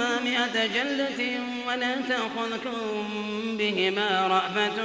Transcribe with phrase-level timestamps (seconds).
[0.00, 3.06] منهما مئة جلدة ولا تأخذكم
[3.58, 4.82] بهما رأفة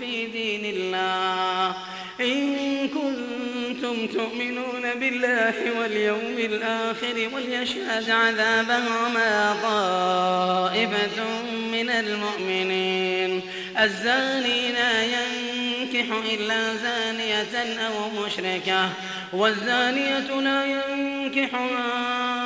[0.00, 1.76] في دين الله.
[2.20, 13.42] إن كنتم تؤمنون بالله واليوم الآخر وليشهد عذابهما طائفة من المؤمنين.
[13.80, 18.88] الزاني لا ينكح إلا زانية أو مشركة
[19.32, 22.37] والزانية لا ينكحها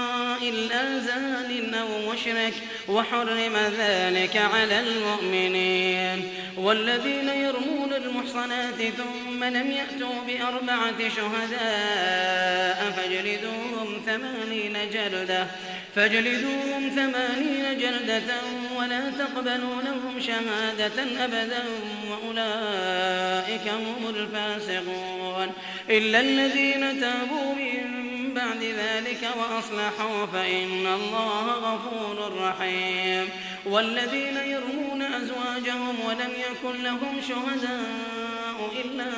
[0.52, 2.54] إلا زان أو مشرك
[2.88, 15.46] وحرم ذلك على المؤمنين والذين يرمون المحصنات ثم لم يأتوا بأربعة شهداء فاجلدوهم ثمانين جلدة
[15.94, 18.34] فاجلدوهم ثمانين جلدة
[18.76, 21.62] ولا تقبلوا لهم شهادة أبدا
[22.10, 25.52] وأولئك هم الفاسقون
[25.90, 28.01] إلا الذين تابوا من
[28.42, 33.28] بعد ذلك وأصلحوا فإن الله غفور رحيم.
[33.66, 39.12] والذين يرمون أزواجهم ولم يكن لهم شهداء إلا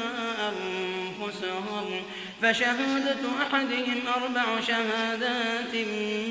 [0.49, 2.03] أنفسهم.
[2.43, 5.73] فشهادة أحدهم أربع شهادات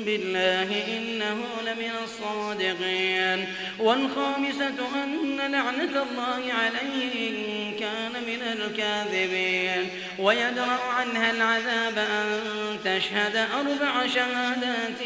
[0.06, 3.46] بالله إنه لمن الصادقين
[3.78, 4.74] والخامسة
[5.04, 9.90] أن لعنة الله عليه إن كان من الكاذبين.
[10.18, 12.40] ويدرأ عنها العذاب أن
[12.84, 15.00] تشهد أربع شهادات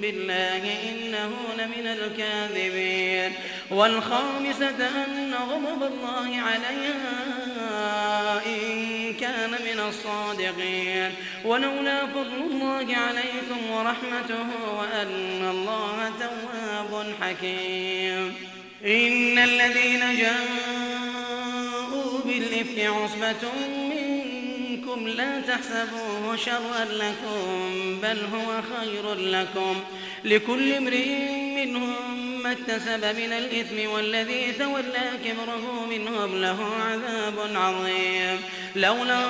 [0.00, 3.32] بالله إنه لمن الكاذبين.
[3.70, 7.55] والخامسة أن غضب الله عليها
[8.46, 11.12] إن كان من الصادقين.
[11.44, 14.46] ولولا فضل الله عليكم ورحمته
[14.78, 18.34] وأن الله تواب حكيم.
[18.84, 23.50] إن الذين جاءوا بالإفك عصبة
[24.96, 29.80] منكم لا تحسبوه شرا لكم بل هو خير لكم.
[30.24, 31.08] لكل امرئ
[31.56, 36.58] منهم ما اكتسب من الإثم والذي تولى كبره منهم له
[36.88, 38.40] عذاب عظيم.
[38.76, 39.26] لولا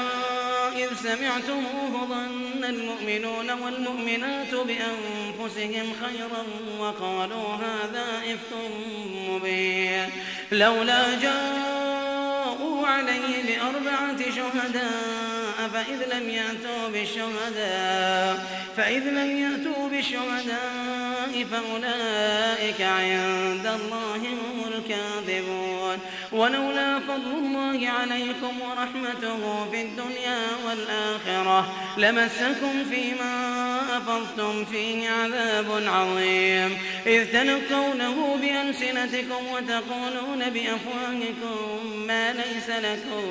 [0.76, 6.44] إذ سمعتموه ظن المؤمنون والمؤمنات بأنفسهم خيرا
[6.78, 8.70] وقالوا هذا إفك
[9.28, 10.10] مبين.
[10.52, 11.75] لولا جاءوا
[12.86, 24.72] عليه بأربعة شهداء فإذ لم يأتوا بالشهداء فإذ لم يأتوا بالشهداء فأولئك عند الله هم
[24.74, 25.98] الكاذبون.
[26.36, 33.36] ولولا فضل الله عليكم ورحمته في الدنيا والآخرة لمسكم فيما
[33.96, 36.78] أفضتم فيه عذاب عظيم.
[37.06, 43.26] إذ تلقونه بألسنتكم وتقولون بأفواهكم ما ليس لكم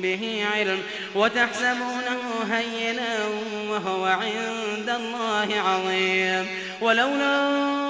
[0.00, 0.82] به علم
[1.14, 3.18] وتحسبونه هينا
[3.68, 6.46] وهو عند الله عظيم.
[6.80, 7.89] ولولا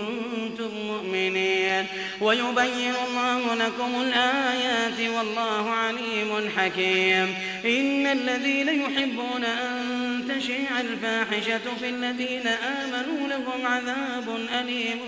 [0.61, 1.85] مؤمنين.
[2.21, 7.35] ويبين الله لكم الآيات والله عليم حكيم.
[7.65, 14.99] إن الذين يحبون أن تشيع الفاحشة في الذين آمنوا لهم عذاب أليم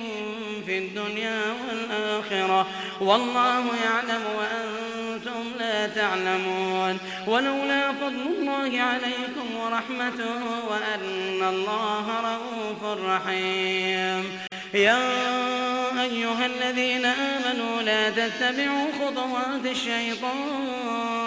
[0.65, 2.67] في الدنيا والآخرة.
[3.01, 6.99] والله يعلم وأنتم لا تعلمون.
[7.27, 14.52] ولولا فضل الله عليكم ورحمته وأن الله رؤوف رحيم.
[14.73, 21.23] يا أيها الذين آمنوا لا تتبعوا خطوات الشيطان.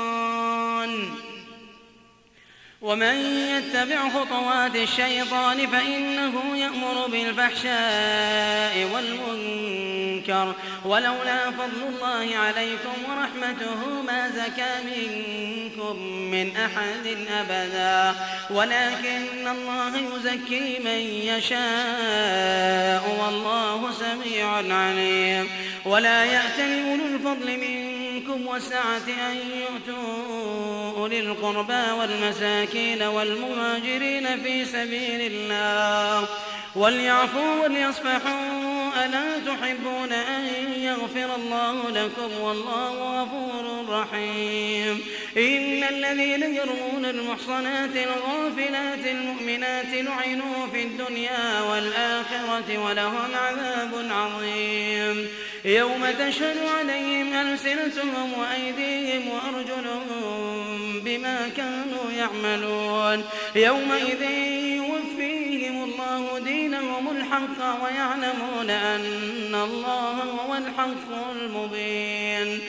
[2.86, 3.14] ومن
[3.48, 10.54] يتبع خطوات الشيطان فإنه يأمر بالفحشاء والمنكر
[10.84, 18.14] ولولا فضل الله عليكم ورحمته ما زكى منكم من أحد أبدا.
[18.50, 21.00] ولكن الله يزكي من
[21.34, 25.48] يشاء والله سميع عليم.
[25.84, 27.95] ولا يأتل أولو الفضل منكم
[28.46, 36.28] والسعة أن يؤتوا أولي القربى والمساكين والمهاجرين في سبيل الله.
[36.76, 45.00] وليعفوا وليصفحوا ألا تحبون أن يغفر الله لكم؟ والله غفور رحيم.
[45.36, 55.28] إن الذين يرمون المحصنات الغافلات المؤمنات لعنوا في الدنيا والآخرة ولهم عذاب عظيم.
[55.66, 63.24] يوم تشهد عليهم ألسنتهم وأيديهم وأرجلهم بما كانوا يعملون.
[63.54, 64.22] يومئذ
[65.66, 72.60] يوفيهم الله دينهم الحق ويعلمون أن الله هو الحق المبين.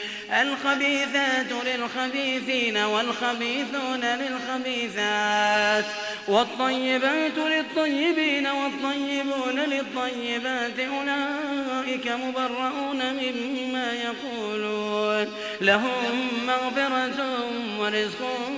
[0.41, 5.85] الخبيثات للخبيثين والخبيثون للخبيثات
[6.27, 15.33] والطيبات للطيبين والطيبون للطيبات أولئك مبرؤون مما يقولون.
[15.61, 17.49] لهم مغفرة
[17.79, 18.51] ورزق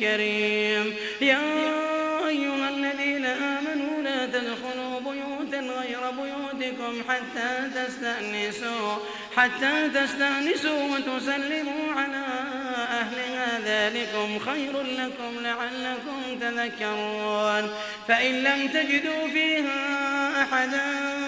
[0.00, 0.94] كريم.
[6.88, 8.96] بيوتكم حتى تستأنسوا
[9.36, 12.24] حتى تستأنسوا وتسلموا على
[13.00, 13.60] أهلها.
[13.64, 17.70] ذلكم خير لكم لعلكم تذكرون.
[18.08, 21.27] فإن لم تجدوا فيها أحدا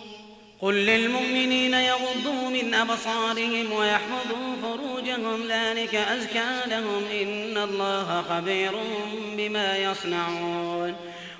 [0.61, 7.03] قل للمؤمنين يغضوا من أبصارهم ويحفظوا فروجهم ذلك أزكى لهم.
[7.21, 8.71] إن الله خبير
[9.37, 10.95] بما يصنعون.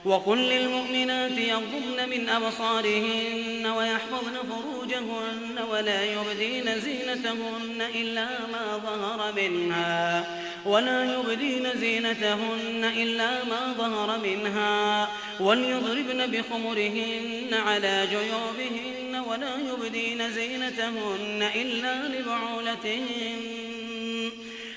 [0.06, 10.25] وقل للمؤمنات يغضبن من أبصارهن ويحفظن فروجهن ولا يبدين زينتهن إلا ما ظهر منها.
[10.65, 15.09] ولا يبدين زينتهن إلا ما ظهر منها.
[15.39, 23.41] وليضربن بخمرهن على جيوبهن ولا يبدين زينتهن إلا لبعولتهن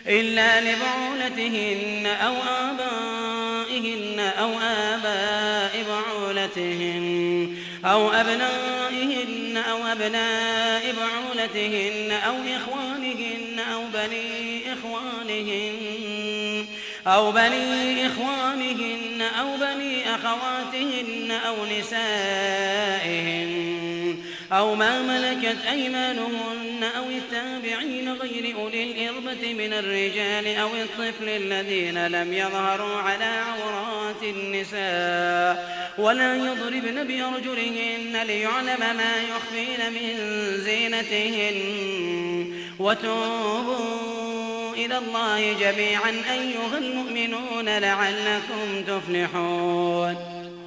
[0.06, 13.82] إلا لبعولتهن أو آبائهن أو آباء بعولتهن أو أبنائهن أو أبناء بعولتهن أو إخوانهن أو
[13.94, 16.67] بني إخوانهن
[17.06, 22.94] أو بني إخوانهن أو بني أخواتهن أو نسائهن.
[24.55, 32.33] أو ما ملكت أيمانهن أو التابعين غير أولي الإربة من الرجال أو الطفل الذين لم
[32.33, 40.17] يظهروا على عورات النساء ولا يضربن بأرجلهن ليعلم ما يخفين من
[40.56, 41.55] زينتهن
[42.79, 50.44] وتوبوا إلى الله جميعا أيها المؤمنون لعلكم تفلحون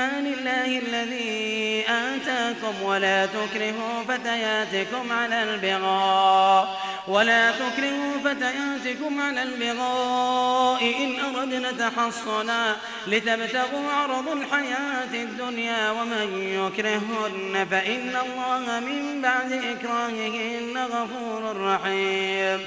[0.00, 11.36] مال الله الذي آتاكم ولا تكرهوا فتياتكم على البغاء ولا تكرهوا فتياتكم على البغاء إن
[11.36, 12.76] أردنا تحصنا
[13.06, 22.66] لتبتغوا عرض الحياة الدنيا ومن يكرهن فإن الله من بعد إكراههن غفور رحيم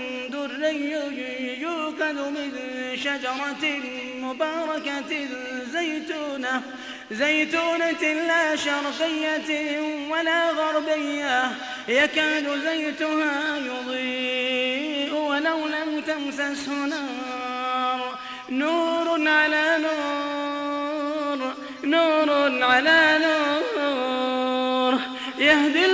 [1.61, 2.51] يوقد من
[2.95, 3.63] شجرة
[4.21, 5.27] مباركة
[5.73, 6.61] زيتونة
[7.11, 9.79] زيتونة لا شرقية
[10.11, 11.51] ولا غربية.
[11.87, 18.19] يكاد زيتها يضيء ولو لم تمسسه نار.
[18.49, 24.99] نور على نور نور على نور.
[25.37, 25.85] يهدي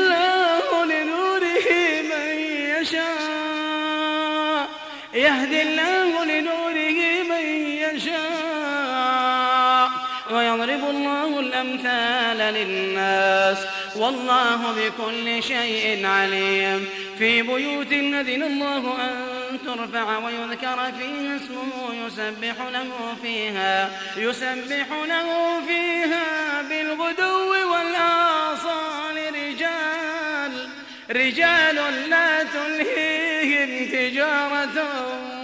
[11.67, 13.57] الأمثال للناس
[13.95, 16.89] والله بكل شيء عليم.
[17.17, 26.61] في بيوت أذن الله أن ترفع ويذكر فيها اسمه يسبح له فيها يسبح له فيها
[26.61, 29.17] بالغدو والآصال.
[29.33, 30.69] رجال
[31.11, 34.85] رجال لا تلهيهم تجارة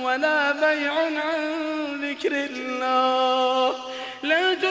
[0.02, 3.93] ولا بيع عن ذكر الله.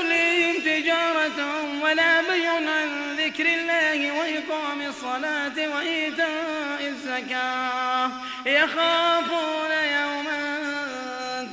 [0.03, 1.41] تلهيهم تجارة
[1.83, 8.11] ولا بيع عن ذكر الله وإقام الصلاة وإيتاء الزكاة.
[8.47, 10.43] يخافون يوما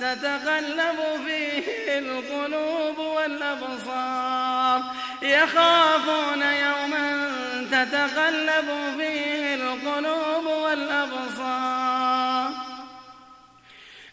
[0.01, 4.83] تتقلب فيه القلوب والأبصار.
[5.21, 7.31] يخافون يوما
[7.71, 11.89] تتقلب فيه القلوب والأبصار.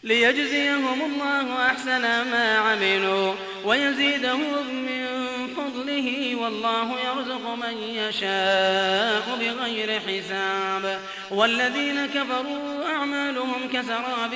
[0.03, 2.01] ليجزيهم الله أحسن
[2.31, 3.35] ما عملوا.
[3.65, 5.07] ويزيدهم من
[5.57, 11.01] فضله والله يرزق من يشاء بغير حساب.
[11.31, 14.33] والذين كفروا أعمالهم كسراب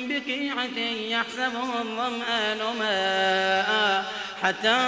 [0.00, 4.04] بقيعة يحسبه الظمآن ماء.
[4.42, 4.78] حتى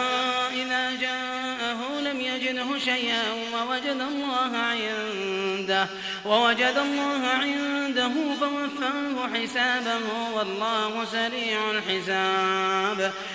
[0.55, 3.23] إذا جاءه لم يجده شيئا
[3.55, 5.87] ووجد الله عنده
[6.25, 10.01] ووجد الله عنده فوفاه حسابه
[10.35, 13.13] والله سريع الحساب.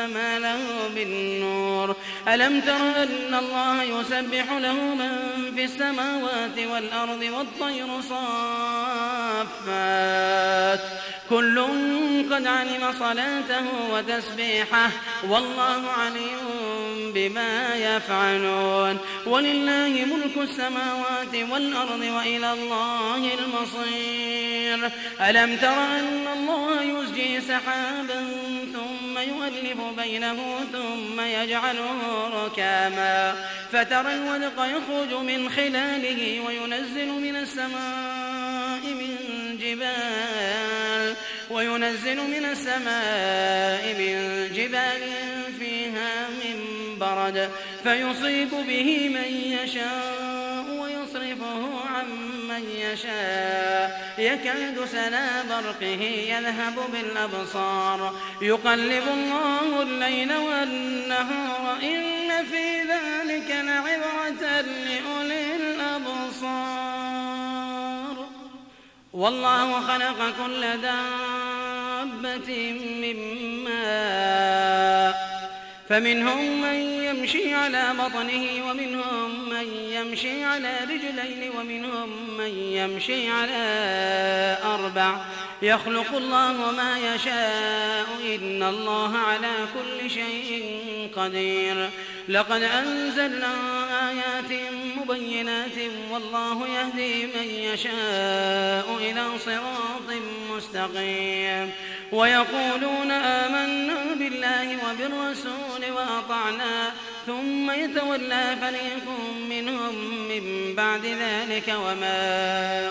[0.00, 0.58] فما له
[0.96, 1.96] من نور.
[2.28, 5.12] ألم تر أن الله يسبح له من
[5.54, 7.86] في السماوات والأرض والطير
[9.60, 10.80] صافات؟
[11.30, 11.60] كل
[12.32, 14.90] قد علم صلاته وتسبيحه
[15.28, 16.40] والله عليم
[17.14, 18.98] بما يفعلون.
[19.26, 24.90] ولله ملك السماوات والأرض وإلى الله المصير.
[25.20, 28.26] ألم تر أن الله يزجي سحابا
[28.72, 33.34] ثم يؤلف بينه ثم يجعله ركاما.
[33.72, 39.16] فترى الودق يخرج من خلاله وينزل من السماء من
[39.60, 41.16] جبال
[41.50, 45.02] وينزل من السماء من جبال
[45.58, 46.56] فيها من
[46.98, 47.50] برد
[47.82, 52.06] فيصيب به من يشاء ويصرفه عن
[52.50, 54.14] من يشاء.
[54.18, 58.14] يكاد سنا برقه يذهب بالأبصار.
[58.42, 61.76] يقلب الله الليل والنهار.
[61.82, 66.70] إن في ذلك لعبرة لأولي الأبصار.
[69.12, 72.50] والله خلق كل دابة
[73.02, 73.16] من
[73.64, 75.30] ماء.
[75.88, 79.09] فمنهم من يمشي على بطنه ومنهم من
[80.00, 83.62] يمشي على رجلين ومنهم من يمشي على
[84.64, 85.24] أربع.
[85.62, 91.90] يخلق الله ما يشاء إن الله على كل شيء قدير.
[92.28, 93.54] لقد أنزلنا
[94.10, 94.60] آيات
[94.96, 95.78] مبينات
[96.10, 100.08] والله يهدي من يشاء إلى صراط
[100.56, 101.70] مستقيم.
[102.12, 106.92] ويقولون آمنا بالله وبالرسول وأطعنا
[107.30, 109.06] ثم يتولى فريق
[109.50, 109.94] منهم
[110.28, 112.18] من بعد ذلك وما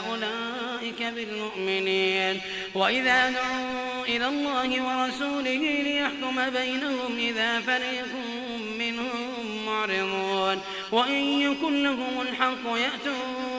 [0.09, 2.41] أولئك بالمؤمنين.
[2.75, 8.11] وإذا دعوا إلى الله ورسوله ليحكم بينهم إذا فريق
[8.79, 10.61] منهم معرضون.
[10.91, 13.58] وإن يكن لهم الحق يأتون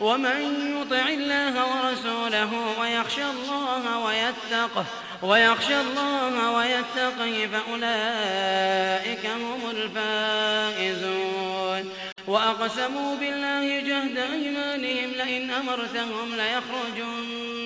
[0.00, 0.40] ومن
[0.80, 2.50] يطع الله ورسوله
[2.80, 4.84] ويخشى الله ويتقه
[5.22, 11.26] ويخشى الله ويتقي فأولئك هم الفائزون.
[12.26, 17.65] وأقسموا بالله جهد أيمانهم لئن أمرتهم ليخرجن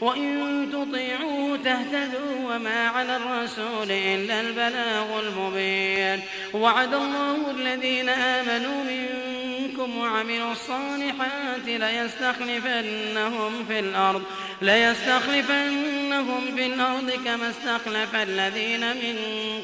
[0.00, 6.20] وإن تطيعوه تهتدوا وما على الرسول إلا البلاغ المبين.
[6.54, 9.35] وعد الله الذين آمنوا منكم
[9.78, 14.22] وعملوا الصالحات ليستخلفنهم في الأرض
[14.62, 19.16] ليستخلفنهم في الأرض كما استخلف الذين من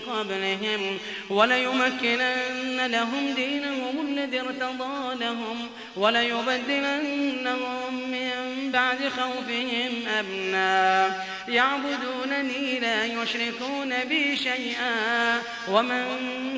[0.07, 0.99] قبلهم
[1.31, 11.12] وليمكنن لهم دينهم الذي ارتضى لهم وليبدلنهم من بعد خوفهم أمنا.
[11.49, 16.04] يعبدونني لا يشركون بي شيئا ومن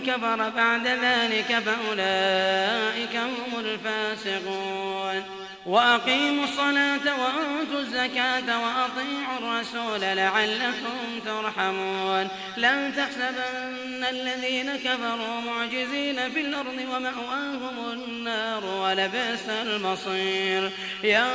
[0.06, 5.43] كفر بعد ذلك فأولئك هم الفاسقون.
[5.66, 12.28] وأقيموا الصلاة وآتوا الزكاة وأطيعوا الرسول لعلكم ترحمون.
[12.56, 20.70] لا تحسبن الذين كفروا معجزين في الأرض ومأواهم النار ولبئس المصير.
[21.04, 21.26] يا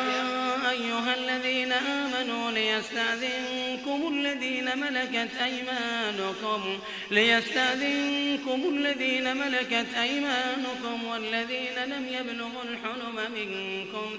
[0.69, 6.79] أيها الذين آمنوا ليستأذنكم الذين ملكت أيمانكم.
[7.11, 14.18] ليستأذنكم الذين ملكت أيمانكم والذين لم يبلغوا الحلم منكم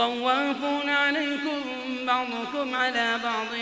[0.00, 1.60] طوافون عليكم
[2.06, 3.52] بعضكم على بعض.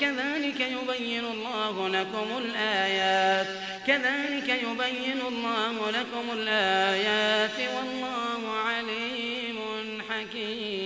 [0.00, 3.46] كذلك يبين الله لكم الآيات.
[3.86, 7.58] كذلك يبين الله لكم الآيات.
[7.76, 9.58] والله عليم
[10.08, 10.85] حكيم.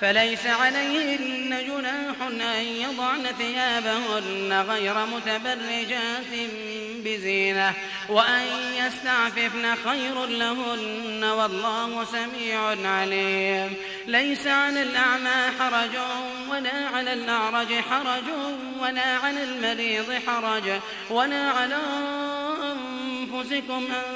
[0.00, 6.50] فليس عليهن جناح أن يضعن ثيابهن غير متبرجات
[7.04, 7.74] بزينة
[8.08, 8.42] وأن
[8.74, 13.74] يستعففن خير لهن والله سميع عليم.
[14.06, 15.98] ليس على الأعمى حرج
[16.50, 18.24] ولا على الأعرج حرج
[18.80, 20.80] ولا على المريض حرج
[21.10, 21.78] ولا على
[22.72, 24.15] أنفسكم أن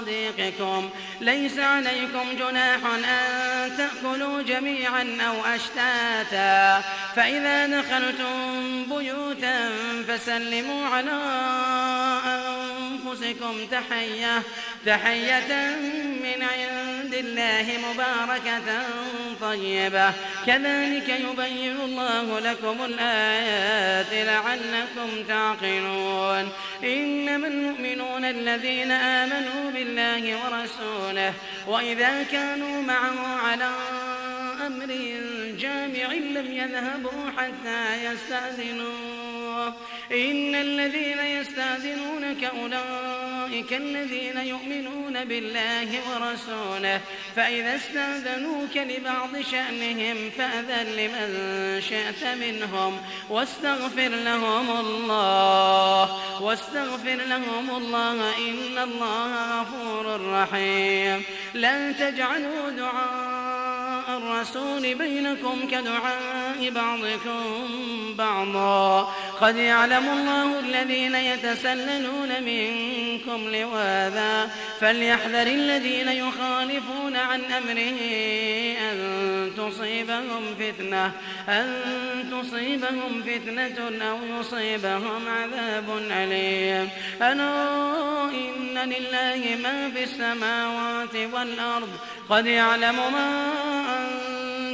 [0.00, 0.90] صديقكم.
[1.20, 3.02] ليس عليكم جناح أن
[3.76, 6.82] تأكلوا جميعا أو أشتاتا.
[7.16, 8.34] فإذا دخلتم
[8.84, 9.70] بيوتا
[10.08, 11.18] فسلموا على
[12.26, 14.42] أنفسكم تحية
[14.86, 15.76] تحية
[16.22, 16.69] من عند
[17.20, 18.82] الله مباركة
[19.40, 20.12] طيبة.
[20.46, 26.48] كذلك يبين الله لكم الآيات لعلكم تعقلون.
[26.84, 31.32] إنما المؤمنون الذين آمنوا بالله ورسوله
[31.66, 33.70] وإذا كانوا معه على
[34.66, 34.86] أمر
[35.58, 38.04] جامع لم يذهبوا حتى
[40.12, 47.00] إن الذين يستأذنونك أولئك الذين يؤمنون بالله ورسوله
[47.36, 51.30] فإذا استأذنوك لبعض شأنهم فأذن لمن
[51.80, 52.98] شئت منهم.
[53.30, 61.24] واستغفر لهم الله واستغفر لهم الله إن الله غفور رحيم.
[61.54, 63.29] لن تجعلوا دعاء
[64.30, 67.44] الرسول بينكم كدعاء بعضكم
[68.18, 69.14] بعضا.
[69.40, 78.00] قد يعلم الله الذين يتسللون منكم لواذا فليحذر الذين يخالفون عن أمره
[78.90, 78.96] أن
[79.56, 81.12] تصيبهم فتنة
[81.48, 81.66] أن
[82.30, 86.88] تصيبهم فتنة أو يصيبهم عذاب أليم.
[87.22, 91.88] أنو إن لله ما في السماوات والأرض.
[92.30, 94.19] قد يعلم ما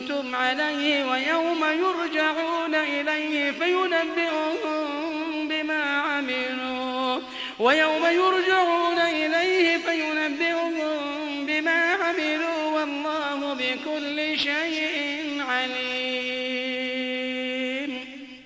[0.07, 7.21] أنتم عليه ويوم يرجعون إليه فينبئهم بما عملوا.
[7.59, 12.81] ويوم يرجعون إليه فينبئهم بما عملوا.
[12.81, 15.15] والله بكل شيء